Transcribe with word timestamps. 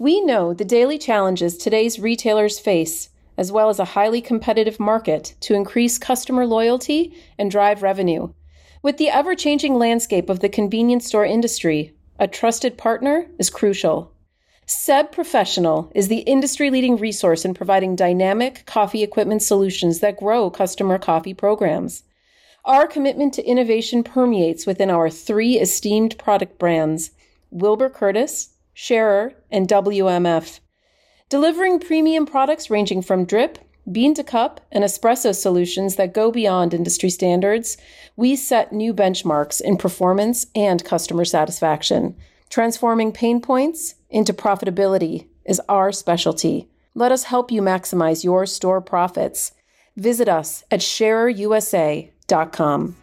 We 0.00 0.20
know 0.20 0.54
the 0.54 0.64
daily 0.64 0.96
challenges 0.96 1.58
today's 1.58 1.98
retailers 1.98 2.60
face, 2.60 3.08
as 3.36 3.50
well 3.50 3.68
as 3.68 3.80
a 3.80 3.84
highly 3.84 4.20
competitive 4.20 4.78
market 4.78 5.34
to 5.40 5.54
increase 5.54 5.98
customer 5.98 6.46
loyalty 6.46 7.16
and 7.36 7.50
drive 7.50 7.82
revenue. 7.82 8.32
With 8.80 8.98
the 8.98 9.08
ever 9.08 9.34
changing 9.34 9.74
landscape 9.74 10.30
of 10.30 10.38
the 10.38 10.48
convenience 10.48 11.04
store 11.04 11.24
industry, 11.24 11.96
a 12.16 12.28
trusted 12.28 12.78
partner 12.78 13.26
is 13.40 13.50
crucial. 13.50 14.12
Seb 14.66 15.10
Professional 15.10 15.90
is 15.96 16.06
the 16.06 16.18
industry 16.18 16.70
leading 16.70 16.96
resource 16.96 17.44
in 17.44 17.52
providing 17.52 17.96
dynamic 17.96 18.66
coffee 18.66 19.02
equipment 19.02 19.42
solutions 19.42 19.98
that 19.98 20.18
grow 20.18 20.48
customer 20.48 20.98
coffee 20.98 21.34
programs. 21.34 22.04
Our 22.64 22.86
commitment 22.86 23.34
to 23.34 23.44
innovation 23.44 24.04
permeates 24.04 24.64
within 24.64 24.90
our 24.90 25.10
three 25.10 25.58
esteemed 25.58 26.16
product 26.18 26.56
brands 26.56 27.10
Wilbur 27.50 27.90
Curtis, 27.90 28.50
Schaerer, 28.80 29.34
and 29.50 29.66
WMF. 29.66 30.60
Delivering 31.28 31.80
premium 31.80 32.26
products 32.26 32.70
ranging 32.70 33.02
from 33.02 33.24
drip, 33.24 33.58
bean 33.90 34.14
to 34.14 34.22
cup, 34.22 34.60
and 34.70 34.84
espresso 34.84 35.34
solutions 35.34 35.96
that 35.96 36.14
go 36.14 36.30
beyond 36.30 36.72
industry 36.72 37.10
standards, 37.10 37.76
we 38.14 38.36
set 38.36 38.72
new 38.72 38.94
benchmarks 38.94 39.60
in 39.60 39.78
performance 39.78 40.46
and 40.54 40.84
customer 40.84 41.24
satisfaction. 41.24 42.14
Transforming 42.50 43.10
pain 43.10 43.40
points 43.40 43.96
into 44.10 44.32
profitability 44.32 45.26
is 45.44 45.60
our 45.68 45.90
specialty. 45.90 46.68
Let 46.94 47.10
us 47.10 47.24
help 47.24 47.50
you 47.50 47.60
maximize 47.60 48.22
your 48.22 48.46
store 48.46 48.80
profits. 48.80 49.50
Visit 49.96 50.28
us 50.28 50.62
at 50.70 50.78
schaererusa.com. 50.78 52.96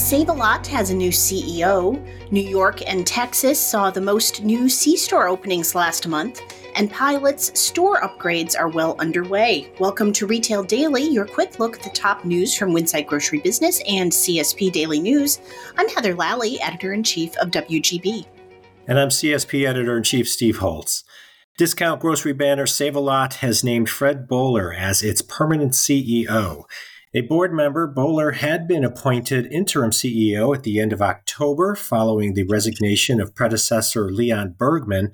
Save 0.00 0.30
a 0.30 0.32
Lot 0.32 0.66
has 0.66 0.90
a 0.90 0.96
new 0.96 1.10
CEO. 1.10 2.02
New 2.32 2.40
York 2.40 2.80
and 2.88 3.06
Texas 3.06 3.60
saw 3.60 3.90
the 3.90 4.00
most 4.00 4.42
new 4.42 4.68
C 4.68 4.96
store 4.96 5.28
openings 5.28 5.74
last 5.74 6.08
month, 6.08 6.40
and 6.74 6.90
Pilot's 6.90 7.56
store 7.60 8.00
upgrades 8.00 8.58
are 8.58 8.68
well 8.68 8.96
underway. 8.98 9.70
Welcome 9.78 10.12
to 10.14 10.26
Retail 10.26 10.64
Daily, 10.64 11.02
your 11.02 11.26
quick 11.26 11.60
look 11.60 11.76
at 11.76 11.82
the 11.84 11.90
top 11.90 12.24
news 12.24 12.56
from 12.56 12.72
Winsight 12.72 13.06
Grocery 13.06 13.40
Business 13.40 13.82
and 13.86 14.10
CSP 14.10 14.72
Daily 14.72 15.00
News. 15.00 15.38
I'm 15.76 15.88
Heather 15.90 16.14
Lally, 16.14 16.58
editor 16.62 16.94
in 16.94 17.04
chief 17.04 17.36
of 17.36 17.50
WGB. 17.50 18.26
And 18.88 18.98
I'm 18.98 19.10
CSP 19.10 19.68
editor 19.68 19.98
in 19.98 20.02
chief 20.02 20.28
Steve 20.28 20.56
Holtz. 20.56 21.04
Discount 21.58 22.00
grocery 22.00 22.32
banner 22.32 22.66
Save 22.66 22.96
a 22.96 23.00
Lot 23.00 23.34
has 23.34 23.62
named 23.62 23.90
Fred 23.90 24.26
Boehler 24.26 24.72
as 24.72 25.02
its 25.02 25.20
permanent 25.20 25.72
CEO. 25.72 26.64
A 27.12 27.22
board 27.22 27.52
member, 27.52 27.88
Boehler 27.88 28.36
had 28.36 28.68
been 28.68 28.84
appointed 28.84 29.52
interim 29.52 29.90
CEO 29.90 30.54
at 30.54 30.62
the 30.62 30.78
end 30.78 30.92
of 30.92 31.02
October 31.02 31.74
following 31.74 32.34
the 32.34 32.44
resignation 32.44 33.20
of 33.20 33.34
predecessor 33.34 34.12
Leon 34.12 34.54
Bergman. 34.56 35.10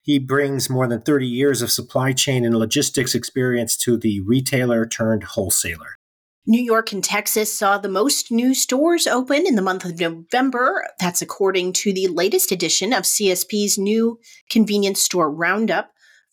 He 0.00 0.20
brings 0.20 0.70
more 0.70 0.86
than 0.86 1.02
30 1.02 1.26
years 1.26 1.60
of 1.60 1.72
supply 1.72 2.12
chain 2.12 2.44
and 2.44 2.54
logistics 2.54 3.16
experience 3.16 3.76
to 3.78 3.96
the 3.96 4.20
retailer 4.20 4.86
turned 4.86 5.24
wholesaler. 5.24 5.96
New 6.46 6.62
York 6.62 6.92
and 6.92 7.02
Texas 7.02 7.52
saw 7.52 7.78
the 7.78 7.88
most 7.88 8.30
new 8.30 8.54
stores 8.54 9.08
open 9.08 9.44
in 9.44 9.56
the 9.56 9.62
month 9.62 9.84
of 9.84 9.98
November. 9.98 10.86
That's 11.00 11.20
according 11.20 11.72
to 11.74 11.92
the 11.92 12.06
latest 12.06 12.52
edition 12.52 12.92
of 12.92 13.02
CSP's 13.02 13.76
new 13.76 14.20
convenience 14.50 15.02
store 15.02 15.28
roundup. 15.28 15.90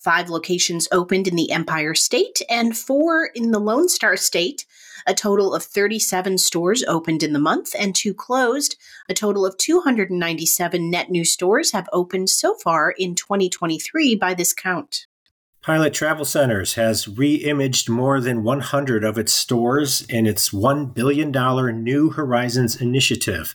Five 0.08 0.30
locations 0.30 0.88
opened 0.94 1.28
in 1.28 1.36
the 1.36 1.52
Empire 1.52 1.94
State 1.94 2.42
and 2.50 2.78
four 2.78 3.30
in 3.36 3.52
the 3.52 3.60
Lone 3.60 3.90
Star 3.90 4.16
State. 4.16 4.66
A 5.06 5.14
total 5.14 5.54
of 5.54 5.64
37 5.64 6.38
stores 6.38 6.82
opened 6.88 7.24
in 7.24 7.34
the 7.34 7.40
month 7.40 7.76
and 7.78 7.94
two 7.94 8.14
closed. 8.14 8.78
A 9.10 9.14
total 9.14 9.46
of 9.46 9.58
297 9.58 10.90
net 10.90 11.10
new 11.10 11.26
stores 11.26 11.74
have 11.74 11.90
opened 11.92 12.30
so 12.30 12.56
far 12.56 12.92
in 12.98 13.16
2023 13.16 14.16
by 14.16 14.34
this 14.34 14.54
count. 14.54 15.08
Pilot 15.62 15.94
Travel 15.94 16.24
Centers 16.24 16.76
has 16.76 17.10
re-imaged 17.10 17.90
more 17.90 18.22
than 18.22 18.46
100 18.46 19.04
of 19.04 19.18
its 19.18 19.34
stores 19.34 20.04
in 20.04 20.26
its 20.26 20.52
$1 20.52 20.94
billion 20.94 21.32
New 21.84 22.12
Horizons 22.12 22.80
initiative. 22.80 23.54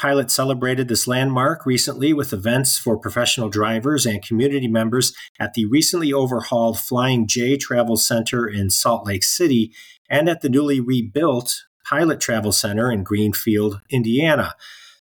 Pilot 0.00 0.30
celebrated 0.30 0.88
this 0.88 1.06
landmark 1.06 1.66
recently 1.66 2.14
with 2.14 2.32
events 2.32 2.78
for 2.78 2.96
professional 2.96 3.50
drivers 3.50 4.06
and 4.06 4.24
community 4.24 4.66
members 4.66 5.12
at 5.38 5.52
the 5.52 5.66
recently 5.66 6.10
overhauled 6.10 6.80
Flying 6.80 7.26
J 7.26 7.58
Travel 7.58 7.98
Center 7.98 8.48
in 8.48 8.70
Salt 8.70 9.06
Lake 9.06 9.22
City 9.22 9.74
and 10.08 10.26
at 10.26 10.40
the 10.40 10.48
newly 10.48 10.80
rebuilt 10.80 11.64
Pilot 11.84 12.18
Travel 12.18 12.50
Center 12.50 12.90
in 12.90 13.02
Greenfield, 13.02 13.82
Indiana. 13.90 14.54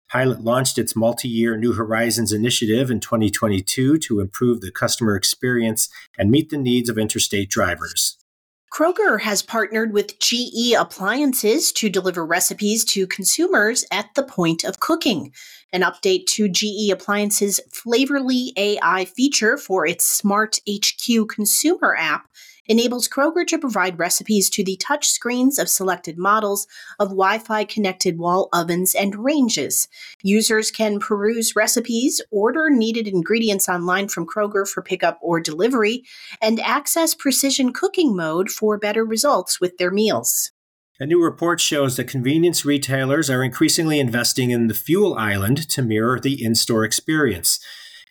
Pilot 0.09 0.43
launched 0.44 0.78
its 0.78 0.94
multi 0.94 1.26
year 1.26 1.56
New 1.56 1.72
Horizons 1.72 2.32
initiative 2.32 2.88
in 2.88 3.00
2022 3.00 3.99
to 3.99 4.21
improve 4.21 4.61
the 4.61 4.71
customer 4.71 5.16
experience 5.16 5.88
and 6.16 6.31
meet 6.31 6.50
the 6.50 6.56
needs 6.56 6.88
of 6.88 6.99
interstate 6.99 7.50
drivers. 7.50 8.16
Kroger 8.75 9.21
has 9.21 9.41
partnered 9.41 9.93
with 9.93 10.19
GE 10.19 10.75
Appliances 10.77 11.71
to 11.75 11.89
deliver 11.89 12.27
recipes 12.27 12.85
to 12.87 13.07
consumers 13.07 13.85
at 13.93 14.12
the 14.17 14.25
point 14.25 14.65
of 14.65 14.81
cooking. 14.81 15.33
An 15.73 15.83
update 15.83 16.27
to 16.31 16.49
GE 16.49 16.91
Appliances 16.91 17.61
Flavorly 17.71 18.49
AI 18.57 19.05
feature 19.05 19.57
for 19.57 19.87
its 19.87 20.05
Smart 20.05 20.59
HQ 20.69 21.29
consumer 21.29 21.95
app 21.97 22.27
enables 22.67 23.09
Kroger 23.09 23.47
to 23.47 23.59
provide 23.59 23.99
recipes 23.99 24.49
to 24.51 24.65
the 24.65 24.77
touch 24.77 25.09
screens 25.09 25.59
of 25.59 25.69
selected 25.69 26.19
models 26.19 26.67
of 26.99 27.09
Wi 27.09 27.39
Fi 27.39 27.65
connected 27.65 28.19
wall 28.19 28.49
ovens 28.53 28.95
and 28.95 29.25
ranges. 29.25 29.89
Users 30.23 30.71
can 30.71 30.99
peruse 30.99 31.57
recipes, 31.57 32.21
order 32.31 32.71
needed 32.71 33.09
ingredients 33.09 33.69
online 33.69 34.09
from 34.09 34.27
Kroger 34.27 34.69
for 34.69 34.83
pickup 34.83 35.19
or 35.23 35.41
delivery, 35.41 36.05
and 36.41 36.61
access 36.61 37.15
precision 37.15 37.73
cooking 37.73 38.17
mode 38.17 38.51
for 38.51 38.79
better 38.79 39.05
results 39.05 39.61
with 39.61 39.77
their 39.79 39.91
meals. 39.91 40.51
A 41.01 41.07
new 41.07 41.21
report 41.21 41.61
shows 41.61 41.97
that 41.97 42.07
convenience 42.07 42.65
retailers 42.65 43.29
are 43.29 43.43
increasingly 43.43 43.99
investing 43.99 44.51
in 44.51 44.69
the 44.69 44.75
fuel 44.75 45.15
island 45.15 45.69
to 45.71 45.83
mirror 45.83 46.21
the 46.21 46.43
in 46.43 46.55
store 46.55 46.85
experience. 46.85 47.59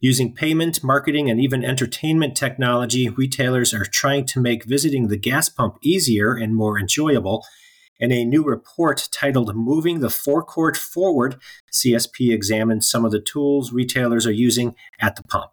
Using 0.04 0.36
payment, 0.36 0.84
marketing, 0.84 1.30
and 1.30 1.40
even 1.40 1.64
entertainment 1.64 2.36
technology, 2.36 3.08
retailers 3.08 3.74
are 3.74 3.86
trying 3.86 4.26
to 4.26 4.42
make 4.42 4.66
visiting 4.66 5.08
the 5.08 5.16
gas 5.16 5.48
pump 5.48 5.78
easier 5.82 6.34
and 6.34 6.54
more 6.54 6.78
enjoyable. 6.78 7.46
In 8.02 8.12
a 8.12 8.26
new 8.26 8.44
report 8.44 9.08
titled 9.14 9.56
Moving 9.56 10.02
the 10.02 10.10
Forecourt 10.10 10.76
Forward, 10.76 11.40
CSP 11.72 12.34
examines 12.34 12.86
some 12.86 13.06
of 13.06 13.14
the 13.14 13.22
tools 13.22 13.72
retailers 13.72 14.28
are 14.28 14.34
using 14.34 14.76
at 15.00 15.16
the 15.16 15.24
pump. 15.24 15.52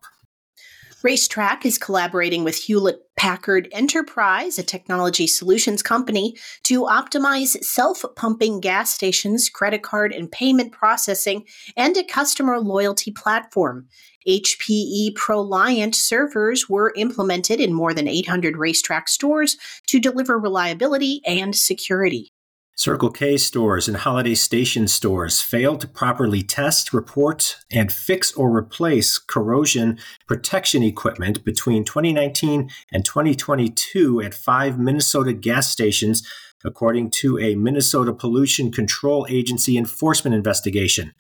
RaceTrac 1.02 1.64
is 1.64 1.78
collaborating 1.78 2.44
with 2.44 2.56
Hewlett 2.56 3.00
Packard 3.16 3.68
Enterprise, 3.72 4.58
a 4.58 4.62
technology 4.62 5.26
solutions 5.26 5.82
company, 5.82 6.36
to 6.64 6.82
optimize 6.82 7.56
self 7.64 8.04
pumping 8.16 8.60
gas 8.60 8.92
stations, 8.92 9.48
credit 9.48 9.82
card 9.82 10.12
and 10.12 10.30
payment 10.30 10.72
processing, 10.72 11.46
and 11.74 11.96
a 11.96 12.04
customer 12.04 12.60
loyalty 12.60 13.10
platform. 13.10 13.88
HPE 14.28 15.14
ProLiant 15.14 15.94
servers 15.94 16.68
were 16.68 16.92
implemented 16.96 17.60
in 17.60 17.72
more 17.72 17.94
than 17.94 18.06
800 18.06 18.56
RaceTrac 18.56 19.08
stores 19.08 19.56
to 19.86 20.00
deliver 20.00 20.38
reliability 20.38 21.22
and 21.24 21.56
security. 21.56 22.34
Circle 22.80 23.10
K 23.10 23.36
stores 23.36 23.88
and 23.88 23.96
Holiday 23.98 24.34
Station 24.34 24.88
stores 24.88 25.42
failed 25.42 25.82
to 25.82 25.86
properly 25.86 26.42
test, 26.42 26.94
report, 26.94 27.58
and 27.70 27.92
fix 27.92 28.32
or 28.32 28.56
replace 28.56 29.18
corrosion 29.18 29.98
protection 30.26 30.82
equipment 30.82 31.44
between 31.44 31.84
2019 31.84 32.70
and 32.90 33.04
2022 33.04 34.22
at 34.22 34.32
five 34.32 34.78
Minnesota 34.78 35.34
gas 35.34 35.70
stations, 35.70 36.26
according 36.64 37.10
to 37.10 37.38
a 37.38 37.54
Minnesota 37.54 38.14
Pollution 38.14 38.72
Control 38.72 39.26
Agency 39.28 39.76
enforcement 39.76 40.34
investigation. 40.34 41.12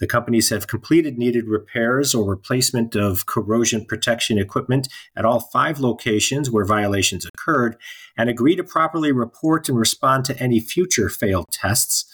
The 0.00 0.06
companies 0.08 0.50
have 0.50 0.66
completed 0.66 1.18
needed 1.18 1.46
repairs 1.46 2.14
or 2.14 2.28
replacement 2.28 2.96
of 2.96 3.26
corrosion 3.26 3.84
protection 3.84 4.38
equipment 4.38 4.88
at 5.16 5.24
all 5.24 5.40
five 5.40 5.78
locations 5.78 6.50
where 6.50 6.64
violations 6.64 7.26
occurred 7.26 7.76
and 8.16 8.28
agree 8.28 8.56
to 8.56 8.64
properly 8.64 9.12
report 9.12 9.68
and 9.68 9.78
respond 9.78 10.24
to 10.24 10.38
any 10.40 10.58
future 10.58 11.08
failed 11.08 11.46
tests. 11.52 12.06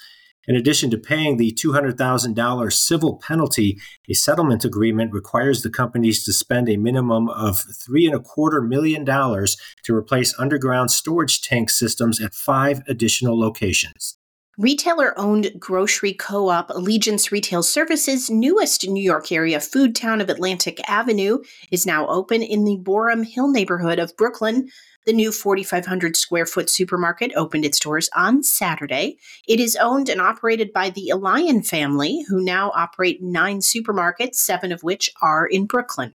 In 0.47 0.57
addition 0.57 0.91
to 0.91 0.99
paying 0.99 1.37
the 1.37 1.53
$200,000 1.53 2.73
civil 2.73 3.17
penalty, 3.17 3.79
a 4.09 4.15
settlement 4.15 4.65
agreement 4.65 5.13
requires 5.13 5.63
the 5.63 5.71
companies 5.71 6.25
to 6.25 6.33
spend 6.33 6.69
a 6.69 6.77
minimum 6.77 7.29
of 7.29 7.63
three 7.85 8.07
and 8.07 8.15
a 8.15 8.21
quarter 8.21 8.61
million 8.61 9.05
dollars 9.05 9.57
to 9.85 9.95
replace 9.95 10.39
underground 10.39 10.91
storage 10.91 11.43
tank 11.43 11.71
systems 11.71 12.21
at 12.21 12.35
five 12.35 12.83
additional 12.89 13.39
locations. 13.39 14.17
Retailer 14.61 15.19
owned 15.19 15.53
grocery 15.59 16.13
co 16.13 16.51
op 16.51 16.69
Allegiance 16.69 17.33
Retail 17.33 17.63
Services' 17.63 18.29
newest 18.29 18.87
New 18.87 19.03
York 19.03 19.33
area 19.33 19.59
Foodtown 19.59 20.21
of 20.21 20.29
Atlantic 20.29 20.87
Avenue 20.87 21.39
is 21.71 21.87
now 21.87 22.07
open 22.09 22.43
in 22.43 22.65
the 22.65 22.77
Boerum 22.77 23.25
Hill 23.25 23.51
neighborhood 23.51 23.99
of 23.99 24.15
Brooklyn. 24.19 24.69
The 25.07 25.15
new 25.15 25.33
4,500 25.33 26.15
square 26.15 26.45
foot 26.45 26.69
supermarket 26.69 27.33
opened 27.35 27.65
its 27.65 27.81
doors 27.81 28.11
on 28.15 28.43
Saturday. 28.43 29.17
It 29.49 29.61
is 29.61 29.77
owned 29.77 30.11
and 30.11 30.21
operated 30.21 30.75
by 30.75 30.91
the 30.91 31.11
Elion 31.11 31.67
family, 31.67 32.23
who 32.29 32.45
now 32.45 32.71
operate 32.75 33.23
nine 33.23 33.61
supermarkets, 33.61 34.35
seven 34.35 34.73
of 34.73 34.83
which 34.83 35.09
are 35.23 35.47
in 35.47 35.65
Brooklyn. 35.65 36.15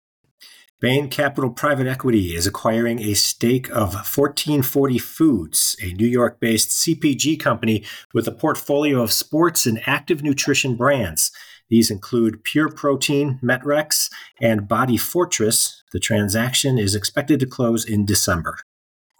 Bain 0.81 1.11
Capital 1.11 1.51
Private 1.51 1.87
Equity 1.87 2.35
is 2.35 2.47
acquiring 2.47 3.01
a 3.01 3.13
stake 3.13 3.69
of 3.69 3.93
1440 3.93 4.97
Foods, 4.97 5.77
a 5.83 5.93
New 5.93 6.07
York 6.07 6.41
based 6.41 6.71
CPG 6.71 7.39
company 7.39 7.85
with 8.15 8.27
a 8.27 8.33
portfolio 8.33 9.03
of 9.03 9.13
sports 9.13 9.67
and 9.67 9.83
active 9.85 10.23
nutrition 10.23 10.77
brands. 10.77 11.33
These 11.69 11.91
include 11.91 12.45
Pure 12.45 12.71
Protein, 12.71 13.39
Met-Rx, 13.43 14.09
and 14.41 14.67
Body 14.67 14.97
Fortress. 14.97 15.83
The 15.93 16.01
transaction 16.01 16.79
is 16.79 16.95
expected 16.95 17.41
to 17.41 17.47
close 17.47 17.85
in 17.85 18.07
December. 18.07 18.57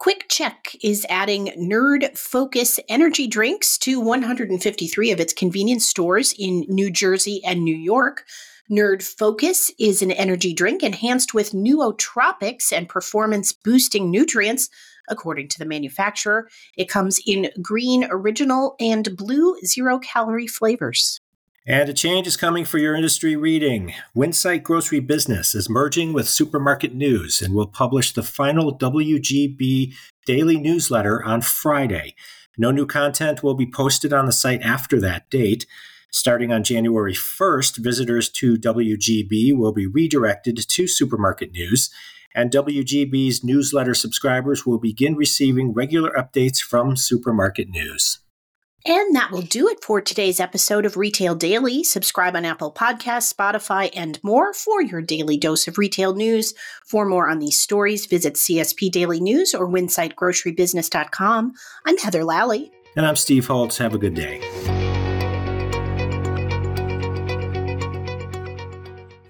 QuickChek 0.01 0.77
is 0.81 1.05
adding 1.09 1.53
Nerd 1.59 2.17
Focus 2.17 2.79
energy 2.89 3.27
drinks 3.27 3.77
to 3.77 3.99
153 3.99 5.11
of 5.11 5.19
its 5.19 5.31
convenience 5.31 5.85
stores 5.85 6.33
in 6.39 6.65
New 6.67 6.89
Jersey 6.89 7.39
and 7.45 7.63
New 7.63 7.75
York. 7.75 8.25
Nerd 8.71 9.03
Focus 9.03 9.69
is 9.77 10.01
an 10.01 10.11
energy 10.11 10.53
drink 10.53 10.81
enhanced 10.81 11.33
with 11.33 11.51
nootropics 11.51 12.71
and 12.71 12.87
performance 12.87 13.51
boosting 13.51 14.09
nutrients. 14.09 14.69
According 15.09 15.49
to 15.49 15.59
the 15.59 15.65
manufacturer, 15.65 16.47
it 16.77 16.87
comes 16.87 17.19
in 17.27 17.49
green 17.61 18.07
original 18.09 18.75
and 18.79 19.17
blue 19.17 19.57
zero 19.65 19.99
calorie 19.99 20.47
flavors. 20.47 21.19
And 21.67 21.89
a 21.89 21.93
change 21.93 22.27
is 22.27 22.37
coming 22.37 22.63
for 22.63 22.77
your 22.77 22.95
industry 22.95 23.35
reading. 23.35 23.93
Winsight 24.15 24.63
Grocery 24.63 25.01
Business 25.01 25.53
is 25.53 25.69
merging 25.69 26.13
with 26.13 26.29
Supermarket 26.29 26.95
News 26.95 27.41
and 27.41 27.53
will 27.53 27.67
publish 27.67 28.13
the 28.13 28.23
final 28.23 28.77
WGB 28.77 29.93
daily 30.25 30.57
newsletter 30.57 31.21
on 31.25 31.41
Friday. 31.41 32.15
No 32.57 32.71
new 32.71 32.85
content 32.85 33.43
will 33.43 33.53
be 33.53 33.69
posted 33.69 34.13
on 34.13 34.27
the 34.27 34.31
site 34.31 34.61
after 34.61 34.97
that 35.01 35.29
date. 35.29 35.65
Starting 36.13 36.51
on 36.51 36.61
January 36.61 37.13
1st, 37.13 37.77
visitors 37.77 38.29
to 38.29 38.57
WGB 38.57 39.55
will 39.55 39.71
be 39.71 39.87
redirected 39.87 40.57
to 40.57 40.85
Supermarket 40.85 41.53
News, 41.53 41.89
and 42.35 42.51
WGB's 42.51 43.45
newsletter 43.45 43.93
subscribers 43.93 44.65
will 44.65 44.77
begin 44.77 45.15
receiving 45.15 45.73
regular 45.73 46.11
updates 46.11 46.59
from 46.59 46.97
Supermarket 46.97 47.69
News. 47.69 48.19
And 48.85 49.15
that 49.15 49.31
will 49.31 49.43
do 49.43 49.69
it 49.69 49.83
for 49.83 50.01
today's 50.01 50.39
episode 50.41 50.85
of 50.85 50.97
Retail 50.97 51.35
Daily. 51.35 51.83
Subscribe 51.83 52.35
on 52.35 52.43
Apple 52.43 52.73
Podcasts, 52.73 53.33
Spotify, 53.33 53.89
and 53.95 54.19
more 54.21 54.53
for 54.53 54.81
your 54.81 55.01
daily 55.01 55.37
dose 55.37 55.67
of 55.67 55.77
retail 55.77 56.13
news. 56.13 56.53
For 56.85 57.05
more 57.05 57.29
on 57.29 57.39
these 57.39 57.59
stories, 57.59 58.05
visit 58.05 58.33
CSP 58.33 58.91
Daily 58.91 59.21
News 59.21 59.53
or 59.53 59.69
winsightgrocerybusiness.com. 59.69 61.53
I'm 61.85 61.97
Heather 61.99 62.25
Lally. 62.25 62.71
And 62.97 63.05
I'm 63.05 63.15
Steve 63.15 63.47
Holtz. 63.47 63.77
Have 63.77 63.93
a 63.93 63.99
good 63.99 64.15
day. 64.15 64.41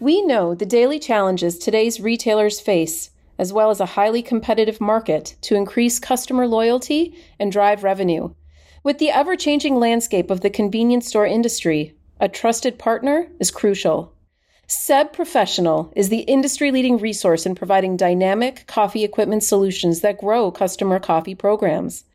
We 0.01 0.23
know 0.23 0.55
the 0.55 0.65
daily 0.65 0.97
challenges 0.97 1.59
today's 1.59 2.01
retailers 2.01 2.59
face, 2.59 3.11
as 3.37 3.53
well 3.53 3.69
as 3.69 3.79
a 3.79 3.85
highly 3.85 4.23
competitive 4.23 4.81
market 4.81 5.35
to 5.41 5.55
increase 5.55 5.99
customer 5.99 6.47
loyalty 6.47 7.15
and 7.37 7.51
drive 7.51 7.83
revenue. 7.83 8.33
With 8.83 8.97
the 8.97 9.11
ever 9.11 9.35
changing 9.35 9.75
landscape 9.75 10.31
of 10.31 10.41
the 10.41 10.49
convenience 10.49 11.07
store 11.07 11.27
industry, 11.27 11.93
a 12.19 12.27
trusted 12.27 12.79
partner 12.79 13.27
is 13.39 13.51
crucial. 13.51 14.11
Seb 14.65 15.13
Professional 15.13 15.93
is 15.95 16.09
the 16.09 16.21
industry 16.21 16.71
leading 16.71 16.97
resource 16.97 17.45
in 17.45 17.53
providing 17.53 17.95
dynamic 17.95 18.65
coffee 18.65 19.03
equipment 19.03 19.43
solutions 19.43 20.01
that 20.01 20.17
grow 20.17 20.49
customer 20.49 20.97
coffee 20.97 21.35
programs. 21.35 22.05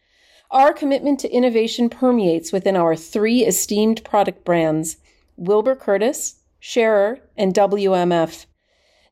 Our 0.50 0.72
commitment 0.72 1.20
to 1.20 1.30
innovation 1.30 1.88
permeates 1.88 2.50
within 2.50 2.74
our 2.74 2.96
three 2.96 3.44
esteemed 3.46 4.02
product 4.02 4.44
brands 4.44 4.96
Wilbur 5.36 5.76
Curtis, 5.76 6.40
Schaerer, 6.68 7.20
and 7.36 7.54
WMF, 7.54 8.46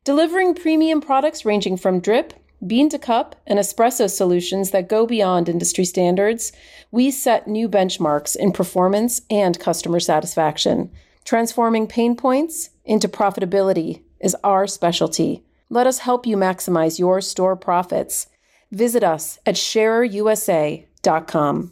delivering 0.03 0.55
premium 0.55 0.99
products 0.99 1.45
ranging 1.45 1.77
from 1.77 2.01
drip, 2.01 2.33
bean 2.67 2.89
to 2.89 2.99
cup, 2.99 3.37
and 3.47 3.57
espresso 3.57 4.09
solutions 4.09 4.71
that 4.71 4.89
go 4.89 5.07
beyond 5.07 5.47
industry 5.47 5.85
standards. 5.85 6.51
We 6.91 7.11
set 7.11 7.47
new 7.47 7.69
benchmarks 7.69 8.35
in 8.35 8.51
performance 8.51 9.21
and 9.29 9.57
customer 9.57 10.01
satisfaction. 10.01 10.91
Transforming 11.23 11.87
pain 11.87 12.17
points 12.17 12.71
into 12.83 13.07
profitability 13.07 14.01
is 14.19 14.35
our 14.43 14.67
specialty. 14.67 15.45
Let 15.69 15.87
us 15.87 15.99
help 15.99 16.27
you 16.27 16.35
maximize 16.35 16.99
your 16.99 17.21
store 17.21 17.55
profits. 17.55 18.27
Visit 18.69 19.01
us 19.01 19.39
at 19.45 19.55
schaererusa.com. 19.55 21.71